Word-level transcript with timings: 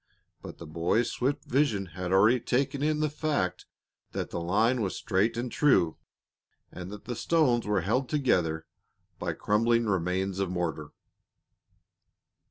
But 0.41 0.57
the 0.57 0.65
boy's 0.65 1.11
swift 1.11 1.45
vision 1.45 1.85
had 1.93 2.11
already 2.11 2.39
taken 2.39 2.81
in 2.81 3.01
the 3.01 3.09
fact 3.11 3.67
that 4.13 4.31
the 4.31 4.39
line 4.41 4.81
was 4.81 4.95
straight 4.95 5.37
and 5.37 5.51
true, 5.51 5.97
and 6.71 6.89
that 6.89 7.05
the 7.05 7.15
stones 7.15 7.67
were 7.67 7.81
held 7.81 8.09
together 8.09 8.65
by 9.19 9.33
crumbling 9.33 9.85
remains 9.85 10.39
of 10.39 10.49
mortar. 10.49 10.89